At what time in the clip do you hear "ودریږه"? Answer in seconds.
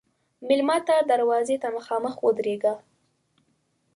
2.25-2.73